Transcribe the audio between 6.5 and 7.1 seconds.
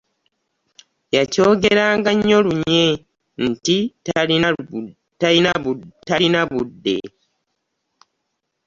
budde.